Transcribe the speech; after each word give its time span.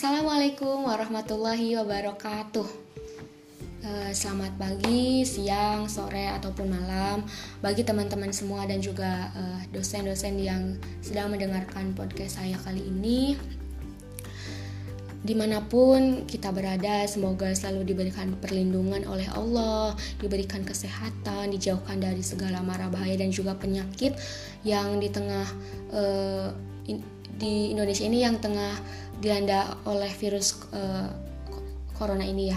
Assalamualaikum 0.00 0.88
warahmatullahi 0.88 1.76
wabarakatuh. 1.76 2.64
Eh, 3.84 4.10
selamat 4.16 4.56
pagi, 4.56 5.28
siang, 5.28 5.92
sore, 5.92 6.24
ataupun 6.40 6.72
malam 6.72 7.20
bagi 7.60 7.84
teman-teman 7.84 8.32
semua 8.32 8.64
dan 8.64 8.80
juga 8.80 9.28
eh, 9.36 9.60
dosen-dosen 9.68 10.40
yang 10.40 10.80
sedang 11.04 11.28
mendengarkan 11.28 11.92
podcast 11.92 12.40
saya 12.40 12.56
kali 12.64 12.80
ini. 12.80 13.36
Di 15.20 15.36
mana 15.36 15.60
pun 15.60 16.24
kita 16.24 16.48
berada, 16.48 17.04
semoga 17.04 17.52
selalu 17.52 17.92
diberikan 17.92 18.32
perlindungan 18.40 19.04
oleh 19.04 19.28
Allah, 19.28 19.92
diberikan 20.16 20.64
kesehatan, 20.64 21.52
dijauhkan 21.52 22.00
dari 22.00 22.24
segala 22.24 22.64
mara 22.64 22.88
bahaya 22.88 23.20
dan 23.20 23.28
juga 23.28 23.52
penyakit 23.52 24.16
yang 24.64 24.96
di 24.96 25.12
tengah 25.12 25.44
uh, 25.92 26.48
in, 26.88 27.04
di 27.36 27.76
Indonesia 27.76 28.08
ini 28.08 28.24
yang 28.24 28.40
tengah 28.40 28.72
dilanda 29.20 29.76
oleh 29.84 30.08
virus 30.16 30.56
uh, 30.72 31.12
corona 32.00 32.24
ini 32.24 32.48
ya. 32.48 32.56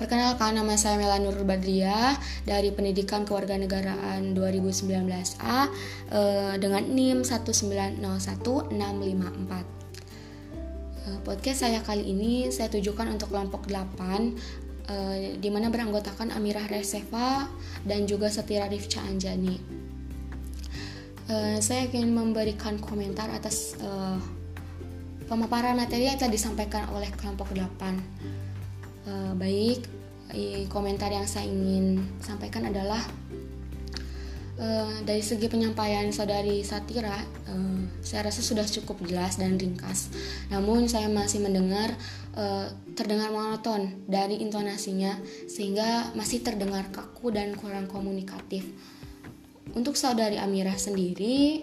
Perkenalkan 0.00 0.54
nama 0.54 0.78
saya 0.78 0.94
Melanur 0.96 1.34
Badria 1.42 2.14
dari 2.46 2.70
Pendidikan 2.72 3.26
Kewarganegaraan 3.28 4.32
2019A 4.32 5.58
uh, 6.08 6.56
dengan 6.56 6.88
NIM 6.88 7.20
1901654. 7.26 9.87
Uh, 11.08 11.16
podcast 11.24 11.64
saya 11.64 11.80
kali 11.80 12.04
ini 12.12 12.52
saya 12.52 12.68
tujukan 12.68 13.08
untuk 13.08 13.32
kelompok 13.32 13.64
8 13.64 13.96
uh, 13.96 15.16
di 15.40 15.48
mana 15.48 15.72
beranggotakan 15.72 16.36
Amirah 16.36 16.68
Reseva 16.68 17.48
dan 17.88 18.04
juga 18.04 18.28
Setira 18.28 18.68
Rifca 18.68 19.00
Anjani. 19.00 19.56
Uh, 21.32 21.56
saya 21.64 21.88
ingin 21.88 22.12
memberikan 22.12 22.76
komentar 22.76 23.32
atas 23.32 23.72
uh, 23.80 24.20
pemaparan 25.24 25.80
materi 25.80 26.12
yang 26.12 26.20
telah 26.20 26.32
disampaikan 26.32 26.92
oleh 26.92 27.08
kelompok 27.16 27.52
8. 27.52 27.68
E, 29.04 29.12
baik, 29.36 29.80
komentar 30.72 31.12
yang 31.12 31.28
saya 31.28 31.44
ingin 31.44 32.00
sampaikan 32.16 32.64
adalah 32.64 33.00
e, 34.58 34.68
dari 35.06 35.22
segi 35.22 35.46
penyampaian 35.46 36.10
saudari 36.10 36.66
Satira, 36.66 37.22
e, 37.46 37.54
saya 38.02 38.28
rasa 38.28 38.42
sudah 38.42 38.66
cukup 38.66 39.06
jelas 39.06 39.38
dan 39.38 39.56
ringkas. 39.56 40.10
Namun 40.50 40.90
saya 40.90 41.06
masih 41.06 41.40
mendengar 41.40 41.94
e, 42.34 42.74
terdengar 42.98 43.30
monoton 43.30 44.04
dari 44.10 44.42
intonasinya 44.42 45.14
sehingga 45.46 46.12
masih 46.18 46.42
terdengar 46.42 46.90
kaku 46.90 47.30
dan 47.30 47.54
kurang 47.54 47.86
komunikatif. 47.86 48.66
Untuk 49.72 49.94
saudari 49.94 50.40
Amira 50.40 50.74
sendiri, 50.74 51.62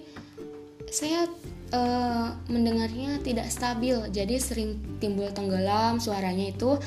saya 0.89 1.25
uh, 1.73 2.29
mendengarnya 2.51 3.19
tidak 3.19 3.49
stabil 3.49 3.97
jadi 4.13 4.38
sering 4.38 4.77
timbul 5.01 5.29
tenggelam 5.33 5.97
suaranya 5.97 6.53
itu 6.53 6.77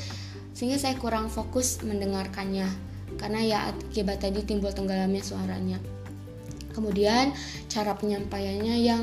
sehingga 0.54 0.78
saya 0.78 0.94
kurang 0.98 1.30
fokus 1.30 1.82
mendengarkannya 1.82 2.66
karena 3.18 3.40
ya 3.42 3.58
akibat 3.70 4.22
tadi 4.22 4.42
timbul 4.46 4.70
tenggelamnya 4.70 5.22
suaranya 5.22 5.78
kemudian 6.78 7.34
cara 7.66 7.98
penyampaiannya 7.98 8.76
yang 8.78 9.02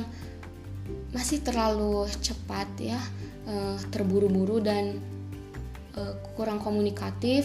masih 1.11 1.43
terlalu 1.43 2.07
cepat 2.23 2.67
ya 2.79 2.99
uh, 3.51 3.75
terburu-buru 3.91 4.63
dan 4.63 5.03
uh, 5.99 6.15
kurang 6.39 6.63
komunikatif 6.63 7.43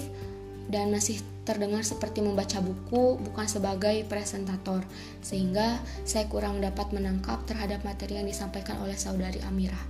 dan 0.71 0.95
masih 0.95 1.19
terdengar 1.43 1.83
seperti 1.83 2.23
membaca 2.23 2.63
buku 2.63 3.19
bukan 3.19 3.47
sebagai 3.51 4.07
presentator 4.07 4.87
sehingga 5.19 5.83
saya 6.07 6.31
kurang 6.31 6.63
dapat 6.63 6.95
menangkap 6.95 7.43
terhadap 7.43 7.83
materi 7.83 8.23
yang 8.23 8.29
disampaikan 8.29 8.79
oleh 8.79 8.95
saudari 8.95 9.43
Amira. 9.43 9.81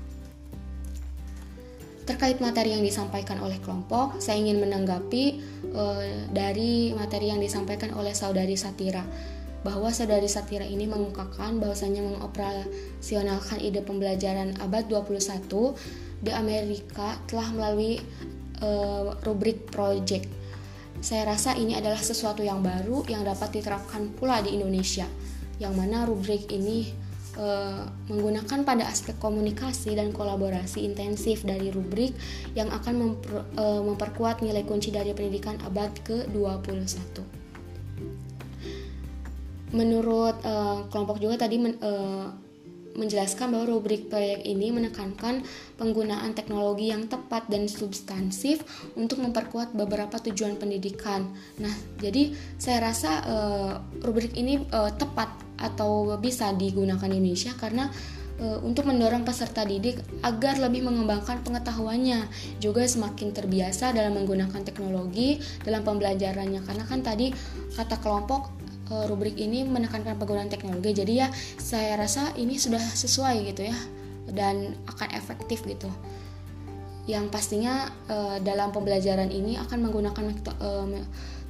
Terkait 2.09 2.41
materi 2.41 2.75
yang 2.75 2.83
disampaikan 2.83 3.39
oleh 3.45 3.61
kelompok, 3.61 4.19
saya 4.19 4.41
ingin 4.41 4.59
menanggapi 4.59 5.25
e, 5.63 5.85
dari 6.33 6.91
materi 6.91 7.31
yang 7.31 7.39
disampaikan 7.39 7.95
oleh 7.95 8.17
saudari 8.17 8.59
Satira 8.59 9.05
bahwa 9.61 9.93
saudari 9.93 10.29
Satira 10.29 10.65
ini 10.65 10.89
mengungkapkan 10.89 11.61
bahwasanya 11.61 12.01
mengoperasionalkan 12.01 13.61
ide 13.61 13.85
pembelajaran 13.85 14.57
abad 14.61 14.89
21 14.89 15.47
di 16.21 16.33
Amerika 16.33 17.21
telah 17.29 17.49
melalui 17.53 18.01
e, 18.61 18.69
rubrik 19.25 19.69
project 19.69 20.41
saya 21.01 21.33
rasa 21.33 21.57
ini 21.57 21.73
adalah 21.73 21.97
sesuatu 21.97 22.45
yang 22.45 22.61
baru 22.61 23.09
yang 23.09 23.25
dapat 23.25 23.57
diterapkan 23.57 24.13
pula 24.13 24.45
di 24.45 24.53
Indonesia, 24.53 25.09
yang 25.57 25.73
mana 25.73 26.05
rubrik 26.05 26.53
ini 26.53 26.93
e, 27.41 27.47
menggunakan 28.13 28.69
pada 28.69 28.85
aspek 28.85 29.17
komunikasi 29.17 29.97
dan 29.97 30.13
kolaborasi 30.13 30.85
intensif 30.85 31.41
dari 31.41 31.73
rubrik 31.73 32.13
yang 32.53 32.69
akan 32.69 32.95
memper, 33.01 33.49
e, 33.57 33.65
memperkuat 33.81 34.45
nilai 34.45 34.61
kunci 34.69 34.93
dari 34.93 35.17
pendidikan 35.17 35.57
abad 35.65 35.89
ke-21. 36.05 37.40
Menurut 39.71 40.39
e, 40.43 40.55
kelompok 40.91 41.23
juga 41.23 41.47
tadi 41.47 41.57
men, 41.63 41.79
e, 41.79 41.93
menjelaskan 42.99 43.55
bahwa 43.55 43.67
rubrik 43.71 44.11
proyek 44.11 44.43
ini 44.43 44.75
menekankan 44.75 45.47
penggunaan 45.79 46.35
teknologi 46.35 46.91
yang 46.91 47.07
tepat 47.07 47.47
dan 47.47 47.71
substansif 47.71 48.67
untuk 48.99 49.23
memperkuat 49.23 49.73
beberapa 49.73 50.19
tujuan 50.19 50.59
pendidikan. 50.59 51.31
Nah, 51.63 51.73
jadi 52.03 52.35
saya 52.59 52.91
rasa 52.91 53.11
uh, 53.25 53.73
rubrik 54.03 54.35
ini 54.35 54.61
uh, 54.75 54.91
tepat 54.93 55.31
atau 55.61 56.19
bisa 56.19 56.51
digunakan 56.57 57.07
di 57.07 57.17
Indonesia 57.21 57.53
karena 57.55 57.89
uh, 58.43 58.59
untuk 58.67 58.89
mendorong 58.89 59.23
peserta 59.23 59.63
didik 59.63 60.01
agar 60.27 60.59
lebih 60.59 60.85
mengembangkan 60.85 61.45
pengetahuannya, 61.47 62.27
juga 62.59 62.85
semakin 62.85 63.31
terbiasa 63.31 63.95
dalam 63.95 64.19
menggunakan 64.19 64.61
teknologi 64.67 65.39
dalam 65.63 65.87
pembelajarannya. 65.87 66.61
Karena 66.67 66.85
kan 66.85 67.01
tadi 67.01 67.31
kata 67.77 68.03
kelompok 68.03 68.43
uh, 68.51 68.60
rubrik 68.91 69.39
ini 69.39 69.63
menekankan 69.63 70.19
penggunaan 70.19 70.51
teknologi. 70.51 70.91
Jadi 70.91 71.13
ya 71.23 71.31
saya 71.57 71.95
rasa 71.95 72.35
ini 72.35 72.59
sudah 72.59 72.83
sesuai 72.83 73.47
gitu 73.55 73.71
ya 73.71 73.77
dan 74.35 74.75
akan 74.91 75.09
efektif 75.15 75.63
gitu. 75.63 75.87
Yang 77.07 77.31
pastinya 77.31 77.91
uh, 78.11 78.39
dalam 78.43 78.75
pembelajaran 78.75 79.31
ini 79.31 79.59
akan 79.59 79.79
menggunakan 79.87 80.25
uh, 80.61 80.87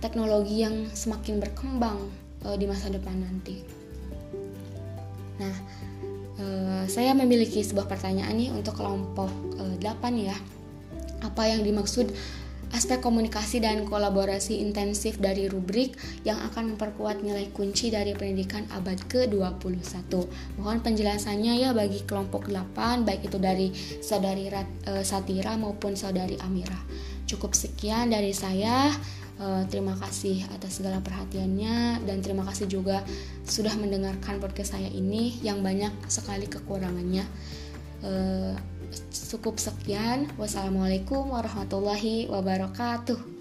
teknologi 0.00 0.64
yang 0.64 0.88
semakin 0.92 1.40
berkembang 1.40 1.98
di 2.40 2.64
masa 2.64 2.88
depan 2.88 3.20
nanti. 3.20 3.60
Nah 5.36 5.52
saya 6.88 7.12
memiliki 7.12 7.60
sebuah 7.60 7.84
pertanyaan 7.84 8.32
nih 8.32 8.48
untuk 8.48 8.80
kelompok 8.80 9.28
uh, 9.60 9.76
8 9.76 9.84
ya. 10.16 10.32
Apa 11.20 11.52
yang 11.52 11.60
dimaksud 11.60 12.08
aspek 12.70 13.02
komunikasi 13.02 13.58
dan 13.58 13.82
kolaborasi 13.82 14.62
intensif 14.62 15.18
dari 15.18 15.50
rubrik 15.50 15.98
yang 16.22 16.38
akan 16.50 16.74
memperkuat 16.74 17.22
nilai 17.22 17.50
kunci 17.50 17.90
dari 17.90 18.14
pendidikan 18.14 18.66
abad 18.70 18.98
ke-21. 19.10 20.10
Mohon 20.58 20.78
penjelasannya 20.82 21.66
ya 21.66 21.74
bagi 21.74 22.06
kelompok 22.06 22.46
8 22.46 23.02
baik 23.02 23.26
itu 23.26 23.38
dari 23.42 23.74
saudari 23.98 24.46
Rat, 24.46 24.68
e, 24.86 24.92
Satira 25.02 25.58
maupun 25.58 25.98
saudari 25.98 26.38
Amira. 26.46 26.78
Cukup 27.26 27.58
sekian 27.58 28.14
dari 28.14 28.30
saya. 28.30 28.94
E, 29.34 29.66
terima 29.66 29.98
kasih 29.98 30.46
atas 30.54 30.78
segala 30.78 31.02
perhatiannya 31.02 32.06
dan 32.06 32.22
terima 32.22 32.46
kasih 32.46 32.70
juga 32.70 33.02
sudah 33.42 33.74
mendengarkan 33.74 34.38
podcast 34.38 34.78
saya 34.78 34.88
ini 34.94 35.42
yang 35.42 35.58
banyak 35.58 35.90
sekali 36.06 36.46
kekurangannya. 36.46 37.26
E, 38.06 38.12
cukup 39.10 39.56
sekian. 39.56 40.28
Wassalamualaikum 40.36 41.30
warahmatullahi 41.30 42.28
wabarakatuh. 42.28 43.39